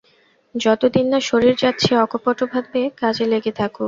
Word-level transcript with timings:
যত 0.55 0.81
দিন 0.95 1.05
না 1.09 1.19
শরীর 1.21 1.53
যাচ্ছে, 1.63 1.91
অকপটভাবে 1.97 2.79
কাজে 3.01 3.25
লেগে 3.31 3.51
থাক। 3.59 3.71